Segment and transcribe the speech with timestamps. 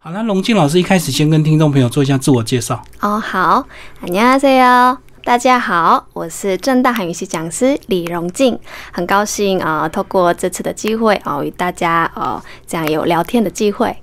[0.00, 2.80] 好，那龙静老师一开始先跟听众朋友做一下自我介绍。
[3.00, 3.66] 哦，好，
[4.00, 8.56] 안녕하세요，大家好，我是正大韩语系讲师李荣静，
[8.92, 13.96] 很高兴啊、呃透过这次的机会啊、与大家呃这样有聊天的机会。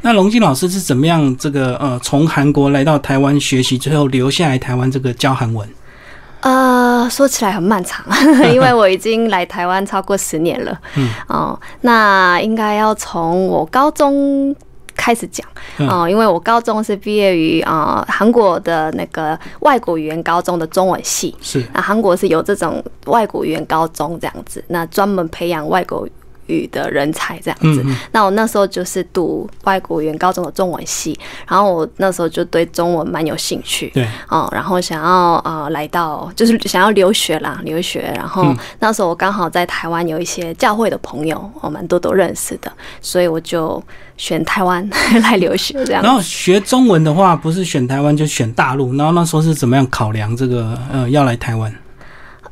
[0.00, 5.68] 那龙静老师是怎么样这个呃从韩国来到台湾学习，最后留下来台湾这个教韩文？
[6.40, 8.06] 呃，说起来很漫长，
[8.54, 10.80] 因为我已经来台湾超过十年了。
[10.96, 14.56] 嗯，哦、那应该要从我高中
[14.94, 15.46] 开始讲。
[15.78, 15.88] 嗯。
[15.88, 21.34] 哦、因为我高中是毕业于啊、呃韩国的那个外国语言高中的中文系。
[21.40, 21.64] 是。
[21.72, 26.08] 那韩国是有这种外国语言高中这样子，那专门培养外国
[26.46, 27.84] 语的人才这样子。
[28.12, 33.90] 那我那时候就是读外国语言高中的中文系，然后我那时候就对中文蛮有兴趣。
[33.94, 38.12] 对，哦，然后想要呃来到就是想要留学啦，留学。
[38.16, 42.70] 然后嗯那时候我刚好在台湾有一些教会的朋友，我蛮多都认识的，
[43.00, 43.82] 所以我就
[44.16, 44.88] 选台湾
[45.22, 46.12] 来留学这样然。
[46.12, 51.74] 后学中文的话，不是选台湾就选大陆，然后那时候是怎么样考量这个呃要来台湾？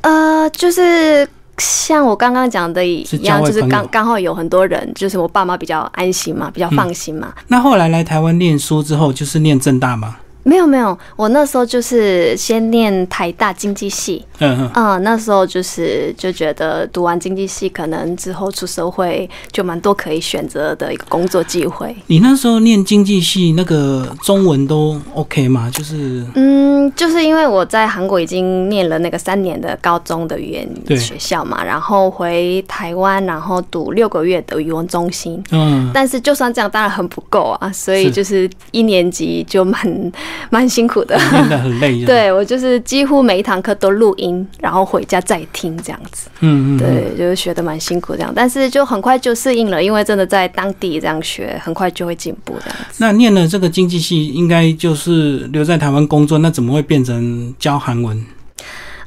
[0.01, 1.25] 呃，就是
[1.57, 7.33] 像我刚刚讲的一是样，就是刚刚好有很多人，就是我爸妈比较安心嘛，比较放心嘛。
[7.47, 10.17] 那后来来台湾念书之后，就是念正大嘛？
[10.43, 21.95] 没有没有，我那时候就是先念台大经济系，嗯嗯，嗯，那时候就是就觉得读完经济系，可能之后出社会就蛮多可以选择的一个工作机会。
[22.07, 25.69] 你那时候念经济系，那个中文都 OK 吗？
[25.71, 35.41] 就是嗯，就是因为我在韩国已经念了那个三年的高中的语言对学校嘛，然后回台湾，然后读六个月的语文中心。
[35.51, 40.11] 嗯，但是就算这样，当然很不够啊，所以就是一年级就蛮
[40.49, 41.15] 蛮辛苦的。
[41.17, 46.29] 念的很累，， 对我就是几乎每一堂课都录音，然后回家再听这样子。
[46.41, 52.97] 嗯嗯，嗯，对，就是学的蛮辛苦这样，但是就很快就适应了，因为真的在当地这样学，很快就会进步这样子。
[52.97, 58.23] 那念了这个经济系，应该就是留在台湾工作，那怎么会变成教韩文？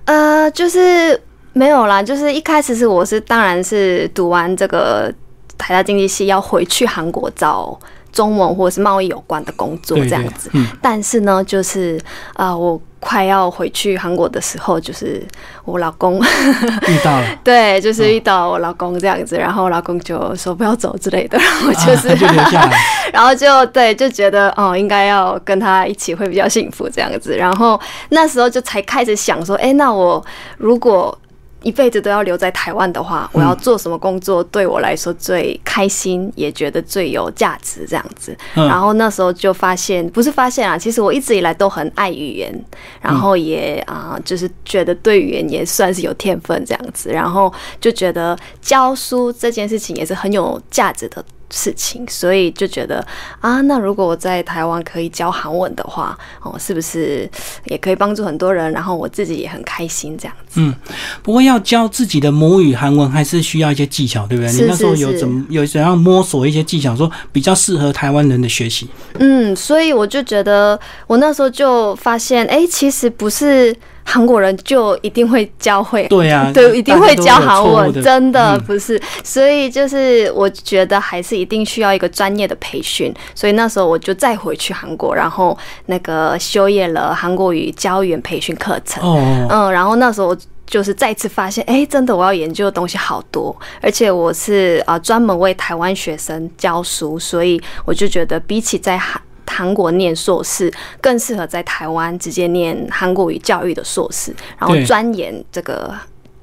[0.07, 1.21] 呃，就是
[1.53, 5.13] 没有啦，就是一开始是我是当然是读完这个
[5.59, 7.79] 台大经济系要回去韩国找
[8.17, 12.01] 中文或者是贸易有关的工作这样子，嗯，但是呢，就是
[12.35, 15.23] 呃我快要回去韩国的时候，就是
[15.67, 16.19] 我老公
[16.89, 22.79] 遇到了， 对，就是遇到我老公这样子，然后我老公就说不要走之类的，然后就是、啊就留下来。
[23.13, 27.37] 然后就对，就觉得哦，应该要跟他一起会比较幸福这样子。
[27.37, 27.79] 然后
[28.09, 30.25] 那时候就才开始想说，哎，那我
[30.57, 31.17] 如果
[31.63, 38.37] 一辈子都要留在台湾的话，我要做什么工作对我来说最开心，也觉得最有价值这样子。
[38.55, 38.67] 嗯。
[38.69, 42.65] 然后那时候就发现，不是发现啊，其实我一直以来都很爱语言，
[43.01, 53.05] 然后也啊、就是觉得对语言也算是有天分这样子，然后就觉得教书这件事情也是很有价值的事情，所以就觉得
[53.41, 57.29] 啊，那如果我在台湾可以教韩文的话，哦，是不是
[57.65, 58.73] 也可以帮助很多人？
[58.73, 60.61] 然后我自己也很开心这样子。
[60.61, 60.75] 嗯，
[61.23, 64.51] 不过要教自己的母语韩文，还是需要一些技巧，对不对？
[64.51, 68.89] 是你那时候有怎么有怎样摸索一些技巧，说比较适合台湾人的学习？
[69.19, 73.75] 嗯，所以我就觉得，我那时候就发现，哎、其实不是
[74.09, 76.07] 韩国人就一定会教会。
[76.07, 78.99] 对啊， 对，一定会教韩文，真的嗯不是。
[79.25, 83.13] 所以就是我觉得还是一定需要一个专业的培训。
[83.35, 89.03] 所以那时候我就再回去韩国，然后那个修业了韩国语教员培训课程。
[89.03, 90.37] 哦，嗯，然后那时候我
[90.67, 105.95] 就是再次发现，哎、真的我要研究的东西好多，而且我是啊专门为台湾学生教书，所以我就觉得比起在韩韩国念硕士，更适合在台湾直接念韩国语教育的硕士，然后对钻研这个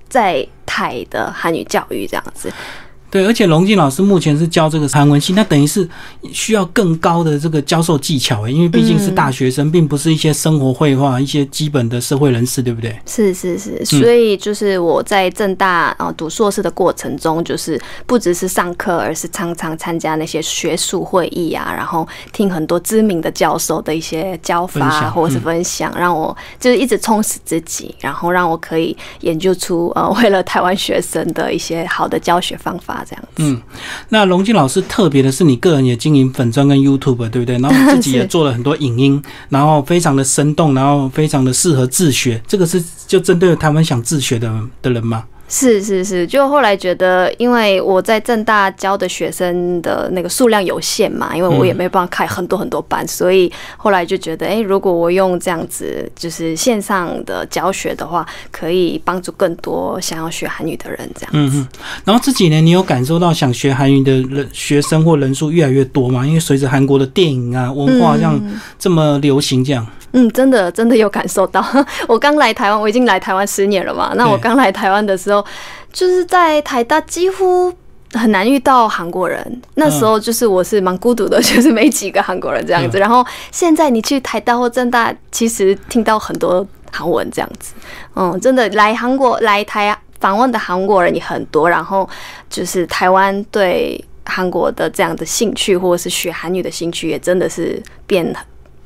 [0.10, 2.52] 在台的韩语教育这样子。
[3.14, 5.88] 对，而且龙静老师目前是教这个韩文系，那等于是
[6.32, 13.00] 需要更高的这个教授技巧诶，因为毕竟是大学生，并不是一些生活绘画、一些基本的社会人士，对不对？
[13.06, 25.44] 是是是，所以就是我在正大啊读硕士的过程中，就是不只是上课，而是常常参加那些学术会议啊，然后听很多知名的教授的一些教法享或者是嗯。
[25.44, 33.30] 分享，让我就是一直充实自己，然后让我可以研究出呃为了台湾学生的一些好的教学方法，这样子。
[33.38, 33.62] 嗯，
[34.10, 37.58] 那龙静老师特别的是，你个人也经营粉砖跟 YouTube，对不对？
[37.62, 42.42] 然后自己也做了很多影音，然后非常的生动，然后非常的适合自学。
[42.48, 44.52] 这个是就针对台湾想自学的
[44.82, 45.24] 的人吗？
[45.54, 61.30] 是是是，就后来觉得，因为我在正大教的学生的那个数量有限嘛，因为我也没办法开很多很多班，所以后来就觉得，哎，如果我用这样子就是线上的教学的话，可以帮助更多想要学韩语的人这样。
[61.34, 61.68] 嗯嗯。
[62.04, 66.26] 然后这几年你有感受到想学韩语的人学生或人数越来越多吗？
[66.26, 68.42] 因为随着韩国的电影啊文化这样
[68.80, 69.86] 这么流行，这样。
[70.16, 71.66] 嗯，真的真的有感受到。
[72.08, 74.14] 我刚来台湾，我已经来台湾十年了嘛。
[74.16, 75.44] 那我刚来台湾的时候，
[75.92, 77.74] 就是在台大几乎
[78.14, 79.62] 很难遇到韩国人。
[79.74, 83.00] 那时候就是我是蛮孤独的，就是没几个韩国人这样子。
[83.00, 87.74] 然后现在你去台大或政大，其实听到很多韩文这样子。
[88.16, 91.68] 嗯，真的来韩国来台访问的韩国人也很多。
[91.68, 92.08] 然后
[92.52, 98.32] 就是台湾对韩国的这样的兴趣，或者是学韩语的兴趣，也真的是变。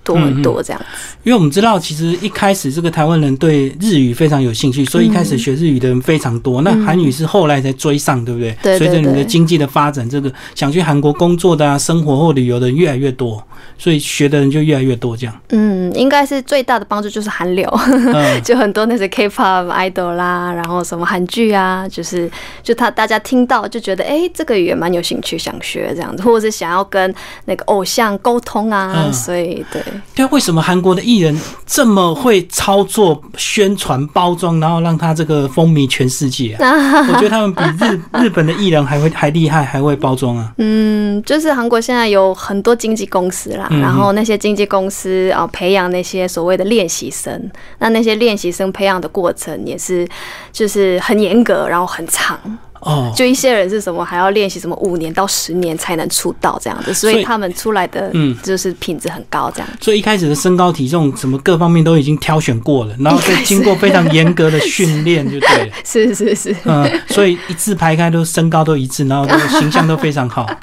[0.08, 0.86] 多很多这样子，
[1.24, 6.62] 因为我们知道，其实一开始这个台湾人对日语非常有兴趣，所以一开始学日语的人非常多。
[6.62, 8.58] 那韩语是后来才追上，对不对？
[8.64, 8.78] 对。
[8.78, 13.44] 随着你的经济的发展，这个想去韩国工作的啊、生活或旅游的人越来越多。
[13.80, 15.42] 所以学的人就越来越多，这样。
[15.50, 17.72] 嗯，应该是最大的帮助就是韩流，
[18.44, 22.30] 就很多那些 K-pop idol 啦，然后什么韩剧啊，就是
[22.64, 27.14] 就他大家听到就觉得，哎，这个语言蛮有兴趣，想学这样子，或者是想要跟
[27.46, 29.82] 那个偶像沟通啊，所以对。
[30.16, 36.72] 对啊，为什么韩国的艺人这么会操作宣传包装，然后让他这个风靡全世界啊？
[37.08, 40.52] 我觉得他们比日日本的艺人还会还厉害，还会包装啊。
[40.58, 43.68] 嗯，就是韩国现在有很多经纪公司啦。
[43.82, 47.50] 然后那些经纪公司啊，培养那些所谓的练习生，
[47.80, 50.08] 那那些练习生培养的过程也是，
[50.52, 52.40] 就是很严格，然后很长。
[52.82, 59.70] 哦，就一些人是什么还要练习什么五年到十年才能出道这样子，所以他们出来的嗯就是品质很高这样。
[59.82, 65.74] 所以一开始的身高体重什么各方面都已经挑选过了，然后再经过非常严格的训练就对了。
[65.84, 70.46] 是是是，嗯，所以一字排开都身高都一致，然后都形象都非常好。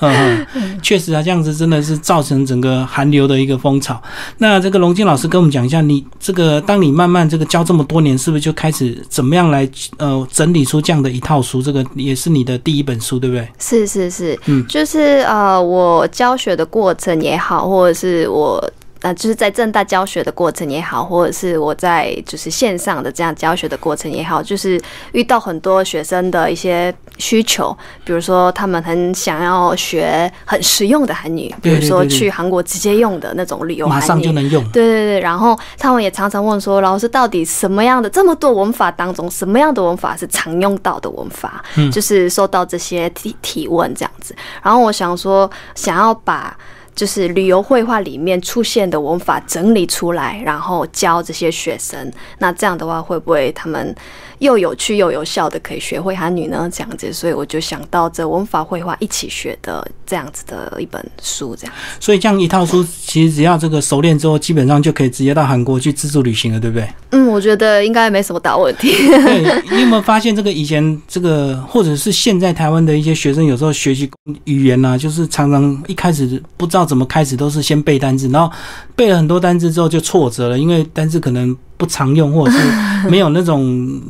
[0.00, 4.00] 嗯嗯，确实啊，这样子真的是造成整个韩流的一个风潮。
[4.38, 11.57] 那这个龙金老师跟我们讲一下，你这个当你慢慢这个教这么多年，是不是就开始怎么样来呃整理出这样的一套书？
[11.62, 13.48] 这个也是你的第一本书，对不对？
[13.58, 18.62] 是是是，嗯，就是呃，我教学的过程也好，或者是我。
[19.08, 24.78] 那就是在正大教学的过程也好，或者是我在就是线上的这样教学的过程也好，就是
[25.12, 27.74] 遇到很多学生的一些需求，
[28.04, 34.62] 比如说他们很想要学很实用的韩语，比如说去韩国直接用的那种旅游马上就能用。
[34.64, 41.64] 对对对，然后他们也常常问说，老师到底什么样的这么多文法当中，什么样的文法是常用到的文法？
[41.76, 46.54] 嗯，就是收到这些提提问这样子，然后我想说，想要把。
[46.98, 52.12] 就是旅游绘画里面出现的文法整理出来，然后教这些学生。
[52.38, 53.94] 那这样的话，会不会他们？
[54.38, 61.74] 又有趣又有效的可以学会韩语呢，这样子，所以我就想到这文法绘画一起学的这样子的一本书，这样。
[61.98, 66.88] 所以这样一套书，其实只要这个熟练之后，基本上就可以直接到韩国去自助旅行了，对不对？
[67.10, 68.92] 嗯，我觉得应该没什么大问题。
[68.92, 74.08] 对，你有没有发现这个以前这个，或者是现在台湾的一些学生，有时候学习
[74.44, 78.54] 语言呢，就是常常一开始不知道怎么开始，都是先背单词，然后
[78.94, 84.00] 背了很多单词之后就挫折了，因为单词可能不常用，或者是没有那种。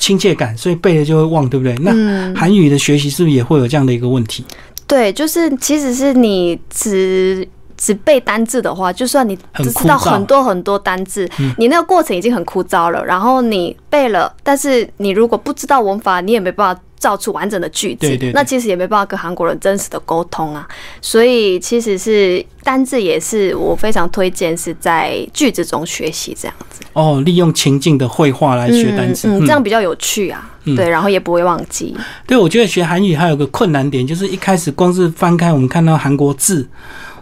[0.00, 1.72] 亲切感，所以背了就会忘，对不对？
[1.76, 4.44] 那韩语的学习是不是也会有这样的一个问题？
[4.88, 13.04] 对，就是其实是你只只背单字的话，就算你知道很多很多单字，你那个过程已经很枯燥了。
[13.04, 16.82] 然后你背了，但是你如果不知道文法，你也没办法。
[17.00, 20.68] 造出完整的句子，那其实也没办法跟韩国人真实的沟通啊。
[21.00, 26.82] 所以其实是单字也是我非常推荐是在句子中学习这样子。
[26.92, 30.48] 哦，利用情境的绘画来学单词，嗯，这样比较有趣啊。
[30.76, 31.96] 对，然后也不会忘记。
[32.26, 36.68] 对，我觉得学韩语还有个困难点，就是一开始光是翻开我们看到韩国字。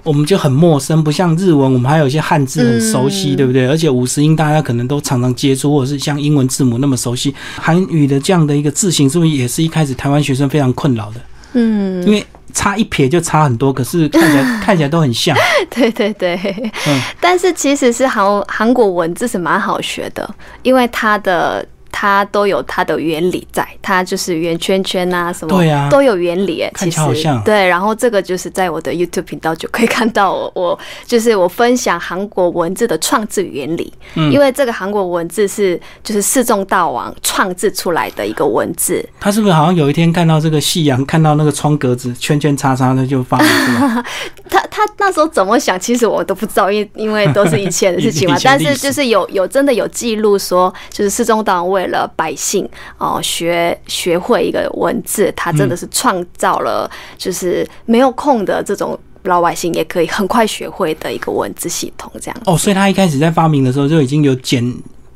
[0.08, 3.68] 我们就很陌生，不像日文，我们还有一些汉字很熟悉，对不对？
[3.68, 7.34] 而且五十音大家可能都常常接触，或者是像英文字母那么熟悉。
[7.60, 11.20] 韩语的这样的一个字形，是不是也是一开始台湾学生非常困扰的？
[11.52, 12.24] 嗯，因为
[12.54, 15.36] 差一撇就差很多，可是看起来 看起来都很像。
[15.68, 16.38] 对对对，
[16.86, 21.62] 嗯，但是其实是韩韩国文字是蛮好学的，因为它的。
[22.00, 26.72] 它都有它的原理在，它就是圆圈圈啊，什么对啊，都有原理诶。
[26.76, 27.00] 其实
[27.44, 33.92] 对，然后这个就是在我的 YouTube 频道就可以看到我，我就是我分享韩国文字的创制原理。
[34.14, 39.04] 嗯，因为这个韩国文字是就是世宗大王创制出来的一个文字。
[39.18, 44.04] 他是不是好像有一天看到这个夕阳，看到那个窗格子圈圈叉叉的就发了？
[44.48, 44.67] 他他。
[44.78, 52.68] 他那时候怎么想，其实我都不知道，因为因为都是以前的事情嘛 但是就是有有真的有记录说，就是世宗党为了百姓
[52.98, 62.36] 哦、学学会一个文字，他真的是创造了就是没有空的这种老百姓也可以很快学会的一个文字系统，这样。
[62.46, 64.64] 哦，所以他一开始在发明的时候就已经有简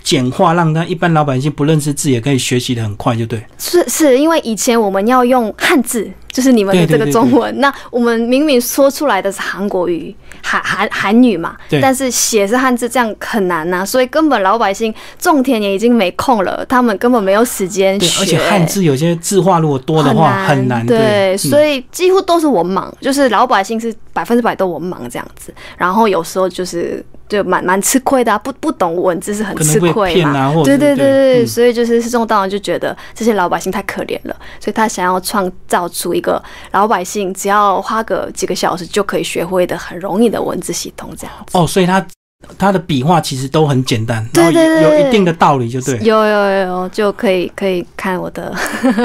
[0.03, 3.45] 简化，让他一般老百姓不认识字也可以学习的很快，就对。
[3.59, 18.23] 是是因为以前我们要用汉字，就是你们的这个中文，那我们明明说出来的是韩国语、韩韩韩语嘛，但是写是汉字，这样很难呐、所以根本老百姓种田也已经没空了，他们根本没有时间对，学。
[18.23, 21.39] 而且汉字有些字画如果多的话很难，对，嗯。
[21.39, 30.39] 所以几乎都是文盲，就是老百姓是百分之百都文盲这样子，然后有时候就是就蛮蛮吃亏的、啊，不不懂文字是很吃亏嘛。
[30.39, 41.57] 啊，对对对对，嗯所以就是世宗大王就觉得这些老百姓太可怜了，所以他想要创造出一个老百姓只要花个几个小时就可以学会的很容易的文字系统，这样子。
[41.57, 42.05] 哦，所以他
[42.59, 45.97] 他的笔画其实都很简单，对然后有对对有一定的道理，就对。
[46.01, 48.53] 有有有有，就可以可以看我的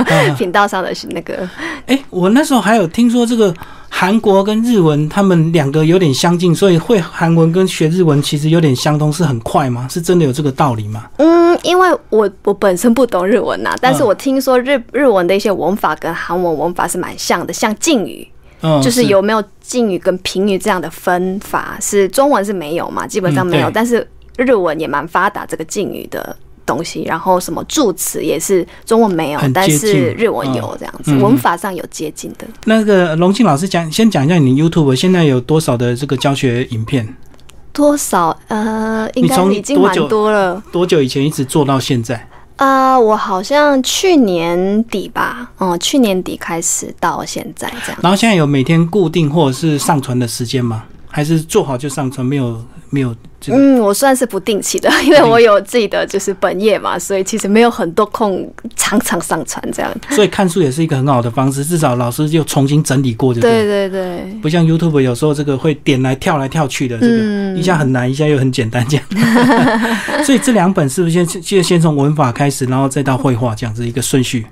[0.08, 1.48] 嗯 频道上的那个，
[1.86, 3.54] 哎、我那时候还有听说这个
[3.90, 9.88] 韩国跟日文他们两个有点相近，所以会韩文跟学日文其实有点相通，是很快吗？
[9.90, 11.10] 是真的有这个道理吗？
[11.18, 18.28] 嗯，因为我我本身不懂日文呐、但是嗯我听说日日文的一些文法跟韩文文法是蛮像的，像敬语，
[18.62, 26.36] 嗯，就是有没有敬语跟平语这样的分法，是中文是没有嘛，基本上没有，嗯但是日文也蛮发达这个敬语的。
[26.68, 32.46] 东西，然后什么助词也是中文没有，但是日文有这样子，文法上有接近的。
[32.66, 37.16] 那个龙庆老师讲，先讲一下你 YouTube 现在有多少的这个教学影片？
[37.72, 38.38] 多少？
[38.48, 40.62] 呃，应该已经蛮多了。
[40.72, 42.28] 多久以前一直做到现在？
[42.56, 48.00] 啊、我好像去年底吧，嗯，去年底开始到现在这样。
[48.02, 50.84] 然后现在有每天固定或者是上传的时间吗？
[51.08, 52.60] 还是做好就上传，没有
[52.90, 53.18] 没有这个？
[53.56, 59.92] 嗯，我算是不定期的， 因为我有自己的就是本业嘛，所以其实没有很多空常常上传这样。
[60.10, 63.78] 所以看书也是一个很好的方式，至少老师就重新整理过，就对对。
[63.78, 69.06] 对对，不像 YouTube 有时候这个会点来跳来跳去的，这个、嗯一下很难，一下又很简单这样。
[70.26, 74.46] 所以这两本是不是先先先从文法开始，然后再到绘画这样子一个顺序？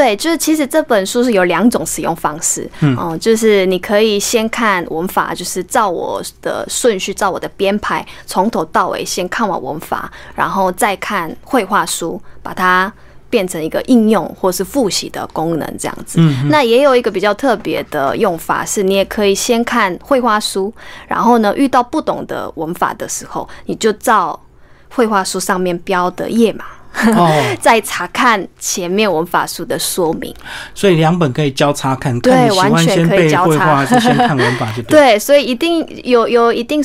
[0.00, 12.90] 对，就是其实这本书是有两种使用方式，嗯就是你可以先看文法，就是照我的顺序，照我的编排，从头到尾先看完文法，然后再看绘画书，把它
[13.28, 16.18] 变成一个应用或是复习的功能这样子。
[16.18, 20.72] 嗯，那也有一个比较特别的用法，是你也可以先看绘画书，
[21.06, 24.40] 然后呢，遇到不懂的文法的时候，你就照
[24.88, 26.79] 绘画书上面标的页码，哦，
[27.60, 30.34] 再查看前面文法书的说明。
[30.74, 35.00] 所以两本可以交叉看，对完全可以交叉先看文法就对。
[35.00, 36.82] 对，所以一定有有一定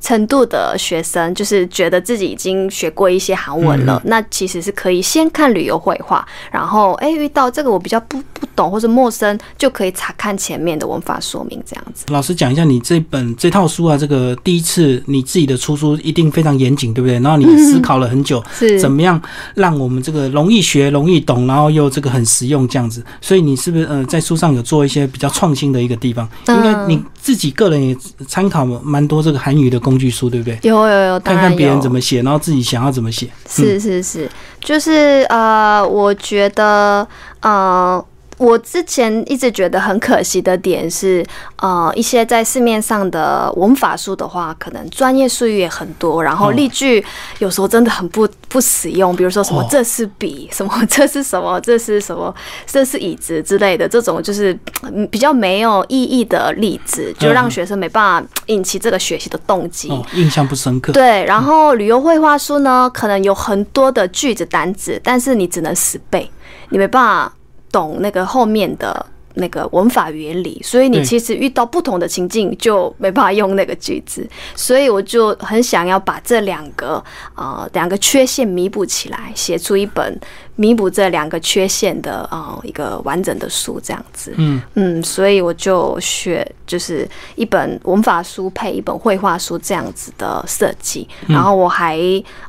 [0.00, 12.06] 程度的学生，就是觉得自己已经学过一些韩文了，那其实是可以先看旅游绘画，然后哎、遇到这个我比较不不懂或者陌生，就可以查看前面的文法说明这样子。
[12.08, 17.18] 老师讲一下，你这本这套书啊，这个第一次你自己的出书一定非常严谨，对不对？
[17.20, 19.20] 然后你思 考了很久，是怎么样
[19.54, 23.04] 让我们这个容易学、容易懂，然后又这个很实用这样子。
[23.20, 26.28] 所以你是不是呃在书上有做一些比较创新的一个地方？
[26.46, 30.58] 嗯应该你自己个人也参考蛮多这个韩语的工具书，对不对？
[30.62, 33.28] 有有有，看看别人怎么写，然后自己想要怎么写。
[33.48, 37.06] 是是是，就是呃，我觉得
[37.40, 38.04] 呃。
[38.38, 41.24] 我之前一直觉得很可惜的点是，
[41.56, 47.04] 呃，一些在市面上的文法书的话，可能专业术语也很多，然后哦例句
[47.40, 49.66] 有时候真的很不不实用，比如说什么哦。
[49.68, 50.72] 这是笔，什么？
[50.88, 59.88] 这是什么，这是什么，这是椅子之类的，这种就是嗯比较没有意义的例子，就让嗯学生没办法引起这个学习的动机。
[59.90, 60.92] 哦，印象不深刻。
[60.92, 66.30] 对，然后旅游绘画书呢，可能有很多的句子单子，但是你只能死背，
[66.70, 67.32] 你没办法
[67.70, 77.02] 懂那个后面的那个文法原理，所以你其实遇到不同的情境就没办法用那个句子，所以我就很想要把这两个
[77.36, 80.18] 呃两个缺陷弥补起来，写出一本
[80.60, 84.34] 弥补这两个缺陷的呃一个完整的书，这样子。
[84.36, 91.96] 嗯，嗯，所以我就学就是一本文法书配一本绘画书这样子的设计，然后我还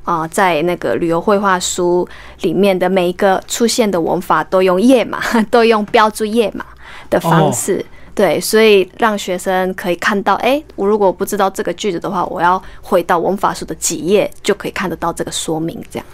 [0.05, 2.07] 呃在那个旅游绘画书
[2.41, 5.19] 里面的每一个出现的文法都用页码，
[5.51, 6.65] 都用标注页码
[7.11, 7.85] 的方式。
[8.19, 16.05] 对，所以让学生可以看到，哎、我如果不知道这个句子的话，我要回到文法书的几页就可以看得到这个说明，这样。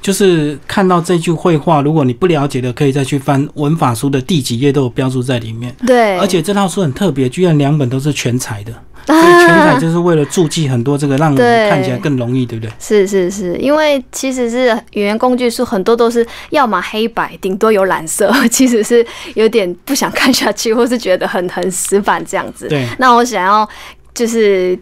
[0.00, 5.72] 就是看到这句绘画，如果你不了解的，可以再去翻文法书的第几页都有标注在里面。
[5.86, 8.72] 对，而且这套书很特别，居然两本都是全彩的。
[9.06, 12.72] 所以全彩就是为了注记很多这个，让我们看起来更容易，对不对？
[12.78, 19.04] 是是是，因为其实是语言工具书很多都是要么黑白，顶多有蓝色， 其实是
[19.34, 22.68] 有点不想看下去，或是觉得很很死板这样子。
[22.68, 23.68] 对，那我想要
[24.14, 24.78] 就是。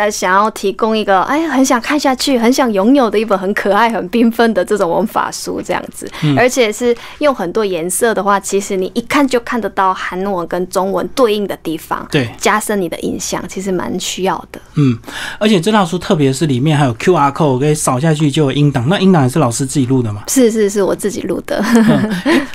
[0.00, 14.58] 但想要提供一个哎，很想看下去，很想拥有的一本很可爱、很缤纷的这种文法书，这样子，嗯而且是用很多颜色的话，其实你一看就看得到韩文跟中文对应的地方，对，加深你的印象，其实蛮需要的。
[14.76, 14.98] 嗯，
[15.38, 18.88] 而且这套书特别是里面还有 QR code，可以扫下去就有音档。
[18.88, 20.22] 那音档也是老师自己录的嘛？
[20.28, 21.62] 是是是，我自己录的。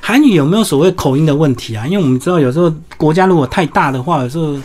[0.02, 1.86] 韩语有没有所谓口音的问题啊？
[1.86, 4.56] 因为我们知道有时候国家如果太大的话，有时候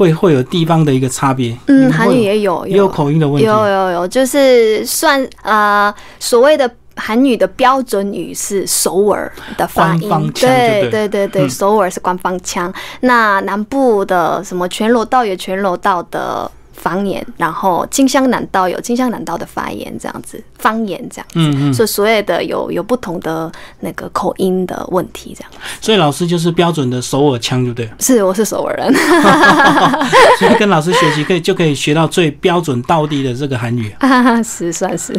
[0.00, 1.54] 会会有地方的一个差别。
[1.66, 3.46] 嗯，韩语也有也有口音的问题。
[3.46, 6.70] 有有有，就是算呃所谓的。
[6.96, 12.70] 韩语的标准语是首尔的发音，对对对对首尔是官方腔。
[13.00, 21.34] 那南部的什么全罗道也全罗道的方言，然后金乡南道有金乡南道的发言，这样子方言这样子。
[21.34, 27.90] 嗯嗯，所以所有的有有不同的那个口音的问题，这样所以老师就是标准的首尔腔，对不对？
[27.98, 28.92] 是我是首尔人，
[30.38, 33.94] 所以跟老师学习可以就可以学到最标准道地的这个韩语。
[34.42, 35.14] 是算是。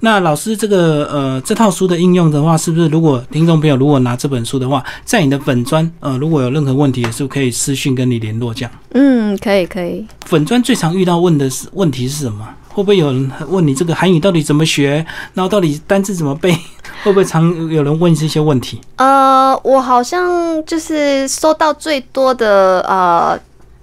[0.00, 8.70] 那老师这个呃这套书的应用的话，是不是如果听众朋友如果拿这本书的话，在你的粉砖呃如果有任何问题，也是可以私讯跟你联络这样。
[8.92, 10.06] 嗯，可以可以。
[10.26, 12.46] 粉砖最常遇到问的是问题是什么？
[12.68, 15.04] 会不会有人问你这个韩语到底怎么学？
[15.32, 16.52] 然后到底单字怎么背？
[17.02, 18.80] 会不会常有人问这些问题？
[18.96, 23.38] 呃，我好像就是收到最多的呃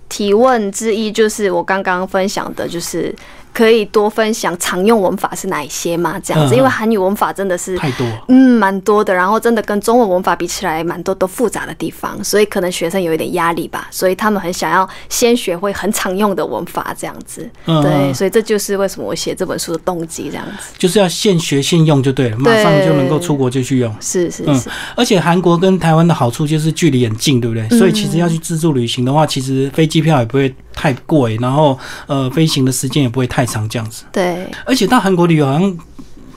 [0.09, 3.13] 提问之一，就是我刚刚分享的，就是
[3.53, 6.19] 可以多分享常用文法是哪一些吗？
[6.23, 8.25] 这样子，因为韩语文法真的是太多了。
[8.27, 17.49] 嗯，蛮多的，然后真的跟中文文法比起来，蛮多都复杂的地方，所以可能学生有一点压力吧，所以他们很想要先学会很常用的文法，这样子。
[17.65, 20.73] 嗯对，嗯所以这就是为什么我写这本书的动机，这样子。
[20.77, 23.91] 就是要现学现用就对了，马上就能够出国就去用。
[23.91, 27.67] 嗯是是是，而且韩国跟台湾的好处就是距离很近，对不对？
[27.69, 34.03] 嗯所以其实要去自助旅行的话，其实飞机票也不会太贵，然后呃飞行的时间也不会太长，这样子。
[34.11, 35.77] 对而且到韩国旅游好像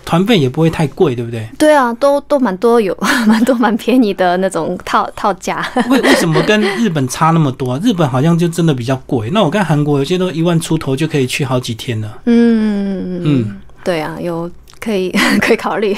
[0.04, 1.48] 团费也不会太贵，对不对？
[1.58, 2.96] 对啊，都都蛮多有
[3.26, 5.66] 蛮多蛮便宜的那种套套价。
[5.88, 7.80] 为为什么跟日本差那么多、啊？
[7.82, 9.30] 日本好像就真的比较贵。
[9.30, 12.18] 那我看韩国有些都一万出头就可以去好几天了。
[12.26, 15.10] 嗯嗯，对啊，有可以
[15.42, 15.96] 可以考虑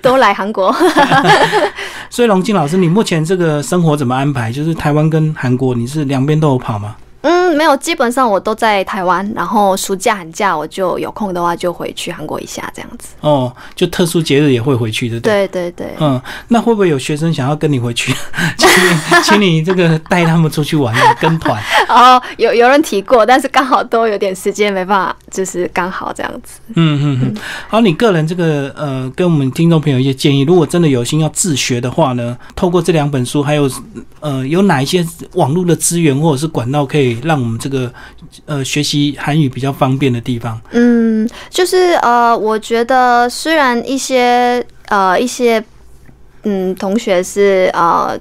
[0.00, 0.72] 都来韩国。
[2.08, 4.52] 所以龙静老师，你目前这个生活怎么安排？
[4.52, 6.94] 就是台湾跟韩国，你是两边都有跑吗？
[7.24, 13.14] 嗯，没有，基本上我都在台湾，然后暑假寒假我就有空的话就回去韩国一下这样子。
[13.22, 15.48] 哦，就特殊节日也会回去，的对？
[15.48, 18.14] 对对对，嗯，那会不会有学生想要跟你回去，
[18.58, 21.62] 请你 请你这个带他们出去玩，跟团？
[21.88, 26.60] 哦，有有人提过，但是刚好都有点时间，没办法，就是刚好这样子。
[26.74, 27.34] 嗯嗯嗯。
[27.68, 33.70] 好，你个人这个呃，跟我们听众朋友一些建议，如果真的有心要自学的话呢，透过这两本书，还有
[34.20, 37.92] 呃，有哪一些网络的资源或者是管道，可以让我们这个
[38.46, 40.60] 呃学习韩语比较方便的地方？
[40.72, 45.62] 嗯，就是呃，我觉得虽然一些呃一些
[46.42, 48.18] 嗯同学是呃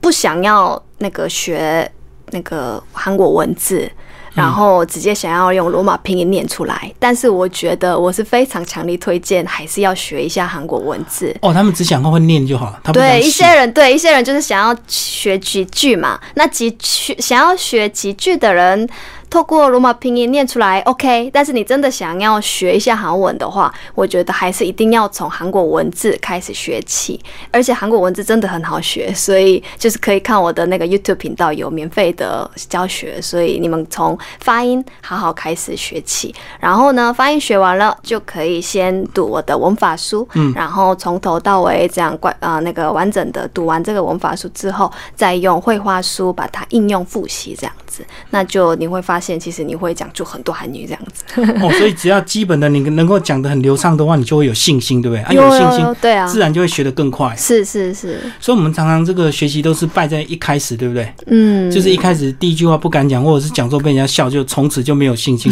[0.00, 1.90] 不想要那个学
[2.30, 3.90] 那个韩国文字。
[4.38, 11.36] 然后直接想要用罗马拼音念出来，但是我觉得我是非常强力推荐，还是要学一下韩国文字。
[11.42, 16.18] 哦，他们只想会念就好，他不对一些人，对一些人就是想要学几句嘛。
[16.34, 18.88] 那几句想要学几句的人，
[19.30, 21.30] 透过罗马拼音念出来，OK。
[21.32, 27.20] 但是你真的想要学一下韩文的话，我觉得还是一定要从韩国文字开始学起。
[27.50, 36.34] 而且韩国文字真的很好学，所以就是可以看我的那个 YouTube 频道有免费的教学，所以你们从发音好好开始学起。
[36.58, 51.24] 然后呢，发音学完了就可以先读我的文法书，嗯然后从头到尾这样关啊、那个完整的读完这个文法书之后，再用绘画书把它应用复习这样子，那就你会发现，其实你会讲出很多韩语这样子。
[51.64, 55.22] 哦， 所以只要基本的你能够讲得很流畅的话，你就会有信心，对不对？
[55.22, 57.34] 啊，有信心，对啊，自然就会学得更快。
[57.36, 61.12] 是是是，所以，我们常常这个学习都是败在一开始，对不对？
[61.26, 65.50] 嗯，就是一开始第一句话不敢讲，或者是讲错被人家笑，就从此就没有信心，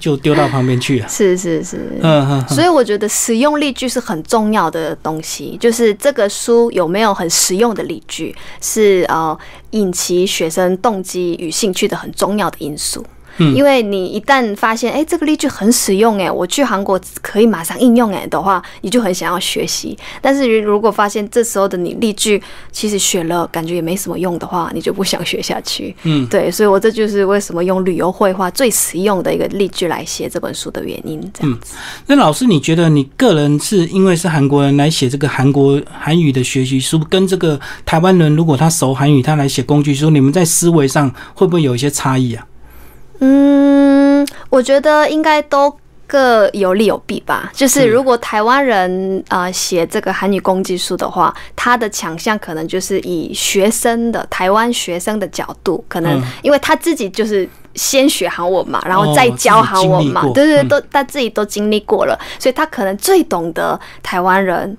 [0.00, 1.08] 就 就丢到旁边去了。
[1.08, 9.36] 是是是，嗯嗯嗯，所以我觉得实用例句是很重要的东西，就是这个书有没有很实用的例句，是呃
[9.72, 12.89] 引起学生动机与兴趣的很重要的因素。
[13.40, 19.98] 嗯因为你一旦发现，哎、这个例句很实用，哎，我去韩国可以马上应用，哎的话，你就很想要学习。
[20.20, 25.94] 但是如果发现这时候的你例句其实学了感觉也没什么用的话，你就不想学下去。
[26.04, 31.20] 嗯，对，所以我这就是为什么用旅游绘画最实用的一个例句来写这本书的原因。
[31.32, 31.74] 这样子，
[32.06, 42.46] 那老师，你觉得你个人是因为是韩国人来写这个韩国韩语的学习书，跟这个台湾人如果他熟韩语，他来写工具书，你们在思维上会不会有一些差异啊？
[43.20, 45.74] 嗯，我觉得应该都。
[46.12, 64.76] 各有利有弊吧，就是是如果台湾人啊、呃写这个韩语工具书的话，他的强项可能就是以学生的台湾学生的角度，可能嗯因为他自己就是先学韩文嘛，然后哦再教韩文嘛，对对都他自己都经历过了，所以他可能最懂得台湾人。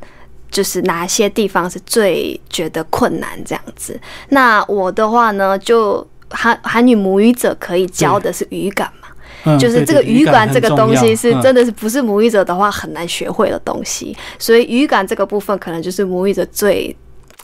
[0.51, 3.97] 就是哪些地方是最觉得困难这样子。
[4.27, 9.07] 那我的话呢，就韩韩语母语者可以教的是语感嘛，
[9.43, 11.41] 嗯，就是这个语感这个东西是嗯。
[11.41, 16.95] 真的是不是母语者的话很难学会的东西，所以语感这个部分可能就是母语者最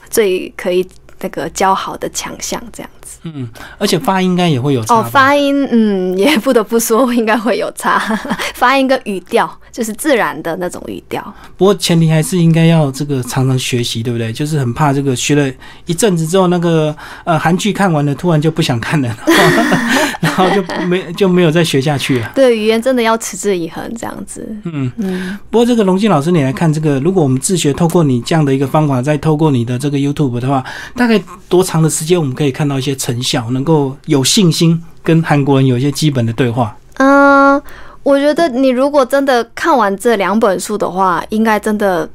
[0.08, 0.86] 最可以
[1.20, 3.18] 那个教好的强项这样子。
[3.24, 7.98] 嗯，而且发音应该也会有差哦，发音嗯也不得不说应该会有差，
[8.54, 11.22] 发音跟语调就是自然的那种语调。
[11.56, 14.32] 不过前提还是应该要这个常常学习，对不对？
[14.32, 15.50] 就是很怕这个学了
[15.86, 16.94] 一阵子之后，那个
[17.24, 19.16] 呃韩剧看完了，突然就不想看了，
[20.20, 22.30] 然后就没就没有再学下去了。
[22.34, 24.46] 对，语言真的要持之以恒这样子。
[24.64, 25.38] 嗯，嗯。
[25.50, 30.64] 不过这个龙静老师，你来看这个，如果我们自学，透过你这样的一个方法，再透过你的这个 YouTube 的话，
[30.96, 36.76] 大概多长的时间我们可以看到一些成效，能够有信心跟韩国人有一些基本的对话？
[36.98, 37.62] 嗯，
[38.02, 42.08] 我觉得你如果真的看完这两本书的话，应该真的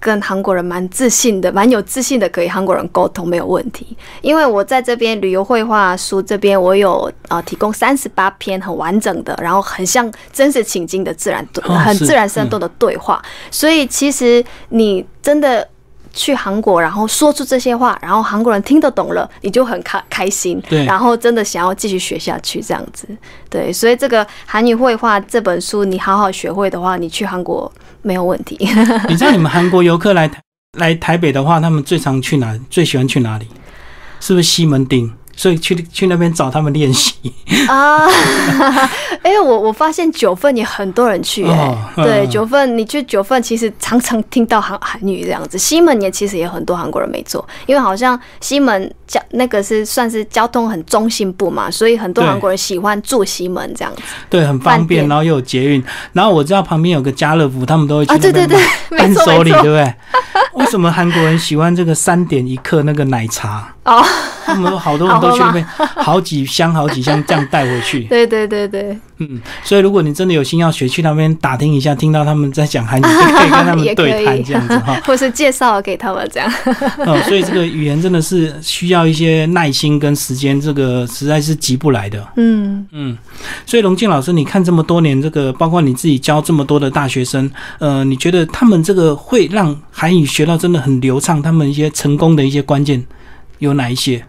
[0.00, 3.96] 跟韩国人蛮自信的，蛮有自信的，可以韩国人沟通没有问题。
[4.22, 13.22] 因为我在这边旅游绘画书这边，我有呃提供三十八篇很完整的，然后很像真实情境的自然，很自然生动的对话。
[13.50, 15.68] 所以其实你真的。
[16.12, 23.06] 去韩国，然后说出这些话，然后韩国人听得懂了，你就很开开心，对然后真的想要继续学下去，这样子，
[23.48, 27.70] 对，所以这个韩语绘画这本书，你好好学会的话，你去韩国
[28.02, 28.56] 没有问题。
[29.08, 30.40] 你知道你们韩国游客来台
[30.78, 32.58] 来台北的话，他们最常去哪？
[32.68, 33.46] 最喜欢去哪里？
[34.20, 35.10] 是不是西门町？
[35.36, 37.14] 所以去去那边找他们练习。
[37.68, 38.06] 啊，
[39.22, 42.04] 哎、我我发现九份也很多人去、哎、哦嗯。
[42.04, 54.02] 对，九份你去九份其实常常听到韩韩语这样子，西门也其实也很多韩国人没做，因为好像西门交那个是算是交通很中心部嘛，所以很多韩国人喜欢住西门这样子。
[54.28, 58.58] 对，很方便，然后又有捷运，然后我知道旁边有个家乐福，他们都会去啊，对对对。
[58.98, 59.94] 伴手礼，错对不对？
[60.54, 63.72] 为什么韩国人喜欢这个三点一刻那个奶茶？
[63.84, 64.04] 哦，
[64.44, 65.64] 他们好多人 都去那边，
[65.96, 68.00] 好几箱好几箱这样带回去。
[68.10, 75.00] 对对对对，嗯，所以如果你真的有心要学，去那边打听一下，听到他们在讲韩语，就可以跟他们对谈这样子哈。
[75.06, 76.52] 或是介绍给他们这样。
[77.06, 82.26] 哦，所以这个语言真的是需要一些耐心跟时间，这个实在是急不来的。
[82.36, 83.16] 嗯，嗯，
[83.64, 91.40] 所以龙静老师，你看这么多年，这个包括你自己教这么多的大学生，呃，你觉得他们这个会让韩语学到真的很流畅？
[91.40, 93.04] 他们一些成功的一些关键
[93.58, 94.24] 有哪一些？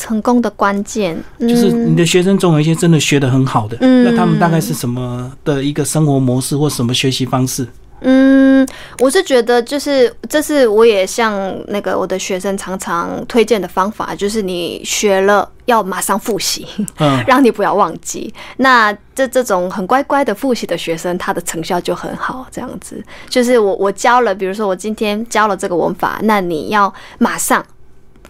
[0.00, 7.68] 成功的关键就是你的学生总有一些真的学得很好的，嗯那他们大概是什么的一个生活模式或什么学习方式？
[8.02, 8.66] 嗯，
[9.00, 18.32] 我是觉得就是这是我也向那个我的学生常常推荐的方法，就是你学了要马上复习，嗯， 让你不要忘记。
[18.56, 22.46] 那这这种很乖乖的复习的学生，他的成效就很好。
[22.50, 27.62] 这样子，就是我我教了，比如说我今天教了这个文法，那你要马上。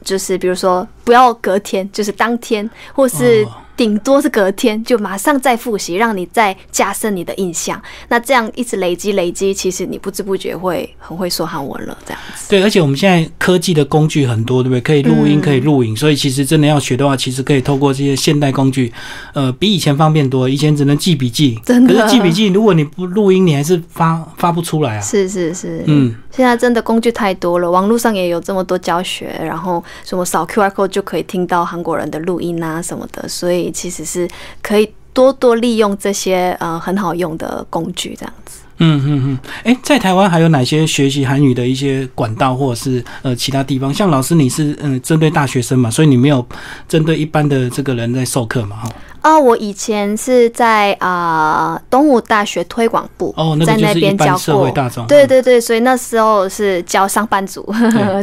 [0.02, 7.80] 就是比如说，不要隔天，就是当天，或是哦顶多是隔天，就马上再复习，让你再加深你的印象。
[8.08, 11.98] 那这样一直累积累积，其实你不知不觉会很会说韩文了。
[12.04, 14.80] 这样子，对，而且我们现在科技的工具很多，对不对？
[14.82, 18.92] 可以录音，嗯可以录影，所以其实真的要学的话，其实可以透过这些现代工具，
[19.32, 20.46] 呃，比以前方便多。
[20.46, 25.00] 以前只能记笔记，可是记笔记，如果你不录音，你还是发发不出来啊。
[25.00, 34.28] 是是是，嗯，现在真的工具太多了，网络上也有这么多教学，然后什么扫 QR code 就就可以听到韩国人的录音啊什么的，所以其实是
[34.60, 38.60] 可以多多利用这些呃很好用的工具，这样子。
[38.82, 43.92] 嗯嗯嗯，哎、在台湾还有哪些学习韩语的一些管道，或者是呃其他地方？
[43.92, 46.46] 像老师你是嗯、针对大学生嘛，所以你没有
[46.86, 48.76] 针对一般的这个人在授课嘛？
[48.76, 54.70] 哈，啊，我以前是在啊东吴大学推广部，哦，那在那边教过。
[55.06, 57.66] 对对对，所以那时候是教上班族，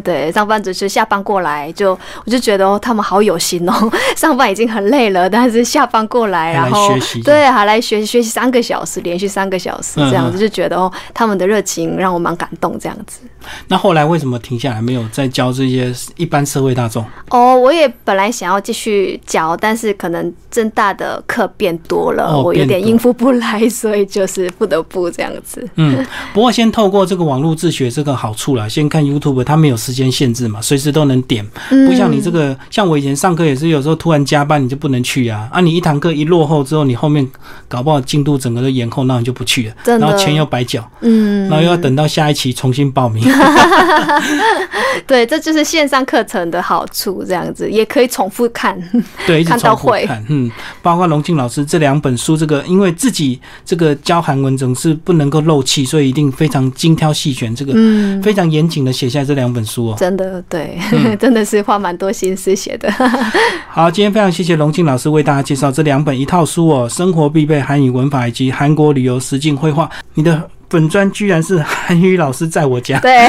[0.04, 13.20] 对 上班族就下班过来就我就觉得哦，他们好有心哦， 上班已经很累了，但是下班过来，然后学习对还来学习学习三个小时，连续三个小时这样子，就觉得哦，他们的热情让我蛮感动这样子。
[13.68, 17.06] 那后来为什么停下来，没有再教这些一般社会大众？
[17.30, 25.68] 哦，我也本来想要继续教，但是可能真大的课变多了，哦我有点应付不来，所以就是不得不这样子。
[25.76, 31.46] 嗯，不过先透过这个网络自学这个好处啦，先看 YouTube，它没有时间限制嘛，随时都能点，
[31.88, 37.28] 不像你这个，像我以前上课也是有时候突然加班你就不能去啊，啊，你一堂课一落后之后，你后面
[37.68, 43.24] 搞不好进度整个都延后，那你就不去了，然后钱又白缴，嗯，然后又要等到下一期重新报名。
[45.06, 48.78] 对，这就是线上课程的好处，这样子也可以重复看。
[49.26, 50.06] 对，一直看到会。
[50.06, 50.50] 看，嗯，
[50.88, 59.96] 包括龙静老师这两本书，这个因为自己这个教韩文总是不能够漏气，所以一定非常精挑细选，这个嗯，非常严谨的写下这两本书哦。
[60.00, 62.90] 真的对，嗯 真的是花蛮多心思写的。
[63.68, 69.90] 好，今天非常谢谢龙静老师为大家介绍这两本一套书哦，生活必备韩语文法以及韩国旅游实境绘画。
[70.14, 73.28] 你的本专居然是韩语老师在我家，对，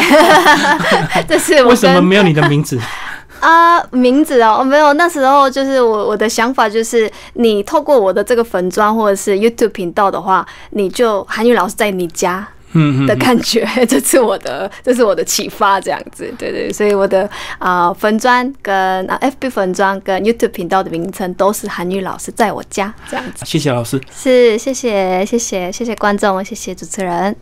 [1.26, 2.78] 这是我为什么跟没有你的名字？
[3.40, 18.74] 啊，名字哦，没有，那时候就是我我的想法就是，你透过我的这个粉砖或者是 YouTube 频道的话，你就韩语老师在你家嗯的嗯，感觉， 这是我的，这是我的启发，这样子，对对，所以我的啊、粉砖跟
[19.08, 23.98] 啊 FB 粉砖跟 YouTube 频道的名称都是韩语老师在我家这样子，谢谢老师。
[24.14, 27.34] 是谢谢谢谢谢谢观众，谢谢主持人。